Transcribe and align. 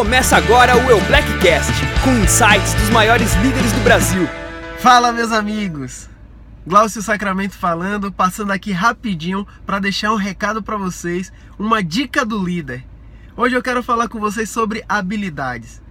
Começa 0.00 0.34
agora 0.34 0.74
o 0.78 0.90
Eu 0.90 0.98
Blackcast, 1.02 1.74
com 2.02 2.10
insights 2.24 2.72
dos 2.72 2.88
maiores 2.88 3.34
líderes 3.34 3.70
do 3.70 3.80
Brasil. 3.80 4.26
Fala, 4.78 5.12
meus 5.12 5.30
amigos! 5.30 6.08
Glaucio 6.66 7.02
Sacramento 7.02 7.52
falando, 7.52 8.10
passando 8.10 8.50
aqui 8.50 8.72
rapidinho 8.72 9.46
para 9.66 9.78
deixar 9.78 10.10
um 10.14 10.16
recado 10.16 10.62
para 10.62 10.78
vocês, 10.78 11.30
uma 11.58 11.82
dica 11.82 12.24
do 12.24 12.42
líder. 12.42 12.82
Hoje 13.36 13.54
eu 13.54 13.62
quero 13.62 13.82
falar 13.82 14.08
com 14.08 14.18
vocês 14.18 14.48
sobre 14.48 14.82
habilidades. 14.88 15.82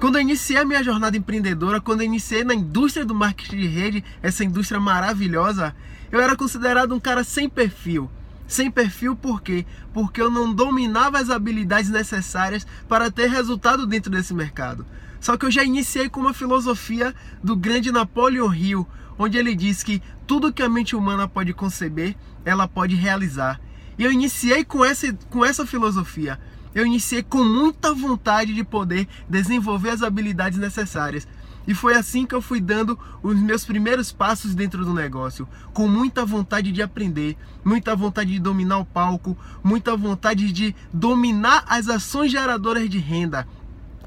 Quando 0.00 0.16
eu 0.16 0.22
iniciei 0.22 0.58
a 0.58 0.64
minha 0.64 0.82
jornada 0.82 1.16
empreendedora, 1.16 1.80
quando 1.80 2.00
eu 2.00 2.06
iniciei 2.06 2.42
na 2.42 2.56
indústria 2.56 3.06
do 3.06 3.14
marketing 3.14 3.58
de 3.58 3.68
rede, 3.68 4.04
essa 4.20 4.42
indústria 4.42 4.80
maravilhosa, 4.80 5.72
eu 6.10 6.20
era 6.20 6.34
considerado 6.34 6.96
um 6.96 6.98
cara 6.98 7.22
sem 7.22 7.48
perfil. 7.48 8.10
Sem 8.52 8.70
perfil 8.70 9.16
por 9.16 9.40
quê? 9.40 9.64
Porque 9.94 10.20
eu 10.20 10.30
não 10.30 10.52
dominava 10.52 11.18
as 11.18 11.30
habilidades 11.30 11.88
necessárias 11.88 12.66
para 12.86 13.10
ter 13.10 13.30
resultado 13.30 13.86
dentro 13.86 14.10
desse 14.10 14.34
mercado. 14.34 14.84
Só 15.18 15.38
que 15.38 15.46
eu 15.46 15.50
já 15.50 15.64
iniciei 15.64 16.06
com 16.10 16.20
uma 16.20 16.34
filosofia 16.34 17.14
do 17.42 17.56
grande 17.56 17.90
Napoleon 17.90 18.52
Hill, 18.52 18.86
onde 19.18 19.38
ele 19.38 19.54
diz 19.54 19.82
que 19.82 20.02
tudo 20.26 20.52
que 20.52 20.62
a 20.62 20.68
mente 20.68 20.94
humana 20.94 21.26
pode 21.26 21.54
conceber, 21.54 22.14
ela 22.44 22.68
pode 22.68 22.94
realizar. 22.94 23.58
E 23.98 24.04
eu 24.04 24.12
iniciei 24.12 24.66
com 24.66 24.84
essa, 24.84 25.10
com 25.30 25.42
essa 25.42 25.64
filosofia. 25.64 26.38
Eu 26.74 26.84
iniciei 26.84 27.22
com 27.22 27.42
muita 27.42 27.94
vontade 27.94 28.52
de 28.52 28.62
poder 28.62 29.08
desenvolver 29.26 29.88
as 29.88 30.02
habilidades 30.02 30.58
necessárias. 30.58 31.26
E 31.66 31.74
foi 31.74 31.94
assim 31.94 32.26
que 32.26 32.34
eu 32.34 32.42
fui 32.42 32.60
dando 32.60 32.98
os 33.22 33.36
meus 33.36 33.64
primeiros 33.64 34.10
passos 34.10 34.54
dentro 34.54 34.84
do 34.84 34.92
negócio, 34.92 35.48
com 35.72 35.86
muita 35.86 36.24
vontade 36.24 36.72
de 36.72 36.82
aprender, 36.82 37.36
muita 37.64 37.94
vontade 37.94 38.32
de 38.32 38.38
dominar 38.38 38.78
o 38.78 38.84
palco, 38.84 39.36
muita 39.62 39.96
vontade 39.96 40.50
de 40.52 40.74
dominar 40.92 41.64
as 41.68 41.88
ações 41.88 42.30
geradoras 42.30 42.88
de 42.88 42.98
renda. 42.98 43.46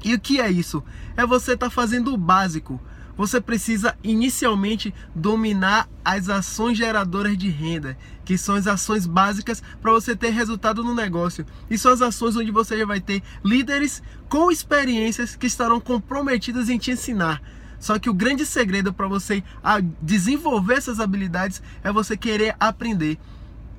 E 0.04 0.14
o 0.14 0.20
que 0.20 0.40
é 0.40 0.50
isso? 0.50 0.84
É 1.16 1.24
você 1.24 1.52
estar 1.52 1.66
tá 1.66 1.70
fazendo 1.70 2.12
o 2.12 2.18
básico, 2.18 2.80
você 3.16 3.40
precisa 3.40 3.96
inicialmente 4.02 4.92
dominar 5.14 5.88
as 6.04 6.28
ações 6.28 6.76
geradoras 6.76 7.36
de 7.36 7.48
renda, 7.48 7.96
que 8.24 8.36
são 8.36 8.54
as 8.54 8.66
ações 8.66 9.06
básicas 9.06 9.62
para 9.80 9.92
você 9.92 10.14
ter 10.14 10.30
resultado 10.30 10.84
no 10.84 10.94
negócio. 10.94 11.46
E 11.70 11.78
são 11.78 11.92
as 11.92 12.02
ações 12.02 12.36
onde 12.36 12.50
você 12.50 12.78
já 12.78 12.84
vai 12.84 13.00
ter 13.00 13.22
líderes 13.44 14.02
com 14.28 14.50
experiências 14.50 15.34
que 15.34 15.46
estarão 15.46 15.80
comprometidos 15.80 16.68
em 16.68 16.78
te 16.78 16.90
ensinar. 16.90 17.40
Só 17.78 17.98
que 17.98 18.10
o 18.10 18.14
grande 18.14 18.44
segredo 18.44 18.92
para 18.92 19.06
você 19.06 19.42
desenvolver 20.00 20.74
essas 20.74 20.98
habilidades 21.00 21.62
é 21.82 21.92
você 21.92 22.16
querer 22.16 22.56
aprender 22.58 23.18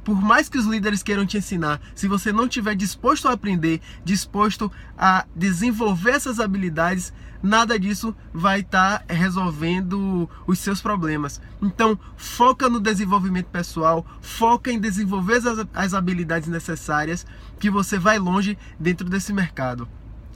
por 0.08 0.22
mais 0.22 0.48
que 0.48 0.58
os 0.58 0.64
líderes 0.64 1.04
queiram 1.04 1.26
te 1.26 1.38
ensinar, 1.38 1.82
se 1.94 2.08
você 2.08 2.32
não 2.32 2.46
estiver 2.46 2.74
disposto 2.78 3.28
a 3.28 3.34
aprender, 3.34 3.82
disposto 4.06 4.72
a 4.98 5.26
desenvolver 5.36 6.12
essas 6.12 6.40
habilidades, 6.40 7.12
nada 7.44 7.78
disso 7.78 8.16
vai 8.34 8.62
estar 8.62 9.00
tá 9.00 9.14
resolvendo 9.14 10.30
os 10.48 10.60
seus 10.60 10.82
problemas. 10.82 11.42
Então, 11.62 12.00
foca 12.16 12.70
no 12.70 12.80
desenvolvimento 12.80 13.48
pessoal, 13.48 14.08
foca 14.22 14.72
em 14.72 14.80
desenvolver 14.80 15.46
as, 15.46 15.68
as 15.74 15.94
habilidades 15.94 16.48
necessárias 16.48 17.26
que 17.60 17.70
você 17.70 18.00
vai 18.00 18.18
longe 18.18 18.58
dentro 18.80 19.10
desse 19.10 19.34
mercado. 19.34 19.90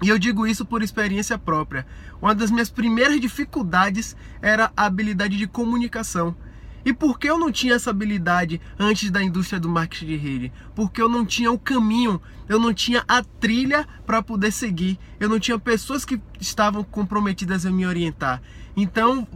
E 0.04 0.10
eu 0.10 0.20
digo 0.20 0.46
isso 0.46 0.66
por 0.66 0.84
experiência 0.84 1.38
própria. 1.38 1.88
Uma 2.22 2.36
das 2.36 2.52
minhas 2.52 2.70
primeiras 2.70 3.22
dificuldades 3.22 4.18
era 4.42 4.70
a 4.76 4.86
habilidade 4.86 5.38
de 5.38 5.48
comunicação. 5.48 6.36
E 6.86 6.94
por 6.94 7.20
que 7.20 7.30
eu 7.30 7.38
não 7.38 7.52
tinha 7.52 7.76
essa 7.76 7.90
habilidade 7.90 8.60
antes 8.80 9.12
da 9.12 9.24
indústria 9.24 9.60
do 9.60 9.70
marketing 9.70 10.06
de 10.06 10.16
rede? 10.18 10.54
Porque 10.76 11.02
eu 11.02 11.08
não 11.08 11.26
tinha 11.26 11.52
o 11.52 11.60
caminho, 11.60 12.22
eu 12.50 12.60
não 12.60 12.74
tinha 12.74 13.04
a 13.08 13.24
trilha 13.24 13.88
para 14.06 14.22
poder 14.22 14.52
seguir, 14.52 15.00
eu 15.20 15.30
não 15.30 15.40
tinha 15.40 15.60
pessoas 15.60 16.04
que 16.04 16.20
estavam 16.42 16.84
comprometidas 16.84 17.66
a 17.66 17.72
me 17.72 17.86
orientar. 17.86 18.42
Então 18.76 19.28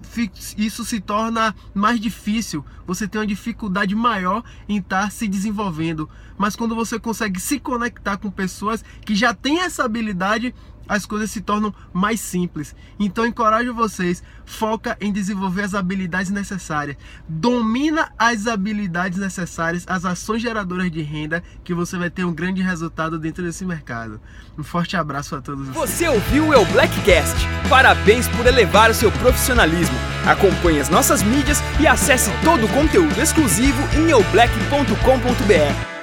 isso 0.57 0.83
se 0.83 0.99
torna 0.99 1.53
mais 1.73 1.99
difícil, 1.99 2.65
você 2.87 3.07
tem 3.07 3.19
uma 3.21 3.27
dificuldade 3.27 3.93
maior 3.95 4.43
em 4.67 4.77
estar 4.77 5.11
se 5.11 5.27
desenvolvendo. 5.27 6.09
Mas 6.37 6.55
quando 6.55 6.75
você 6.75 6.99
consegue 6.99 7.39
se 7.39 7.59
conectar 7.59 8.17
com 8.17 8.31
pessoas 8.31 8.83
que 9.05 9.15
já 9.15 9.33
têm 9.33 9.61
essa 9.61 9.83
habilidade, 9.83 10.53
as 10.87 11.05
coisas 11.05 11.31
se 11.31 11.41
tornam 11.41 11.73
mais 11.91 12.19
simples. 12.21 12.75
Então 12.99 13.25
encorajo 13.25 13.73
vocês, 13.73 14.23
foca 14.45 14.97
em 15.01 15.11
desenvolver 15.11 15.63
as 15.63 15.73
habilidades 15.73 16.31
necessárias. 16.31 16.97
Domina 17.27 18.11
as 18.17 18.47
habilidades 18.47 19.17
necessárias, 19.17 19.83
as 19.87 20.05
ações 20.05 20.41
geradoras 20.41 20.91
de 20.91 21.01
renda, 21.01 21.43
que 21.63 21.73
você 21.73 21.97
vai 21.97 22.09
ter 22.09 22.23
um 22.23 22.33
grande 22.33 22.61
resultado 22.61 23.17
dentro 23.17 23.43
desse 23.43 23.65
mercado. 23.65 24.21
Um 24.57 24.63
forte 24.63 24.95
abraço 24.95 25.35
a 25.35 25.41
todos. 25.41 25.67
Você 25.69 26.07
ouviu 26.07 26.49
o 26.49 26.53
El 26.53 26.65
Blackcast? 26.95 27.35
Parabéns 27.69 28.27
por 28.27 28.45
elevar 28.45 28.89
o 28.89 28.93
seu 28.93 29.11
profissionalismo. 29.11 29.97
Acompanhe 30.25 30.79
as 30.79 30.89
nossas 30.89 31.21
mídias 31.21 31.61
e 31.79 31.87
acesse 31.87 32.31
todo 32.43 32.65
o 32.65 32.69
conteúdo 32.69 33.19
exclusivo 33.21 33.81
em 33.97 34.09
eublack.com.br. 34.09 35.94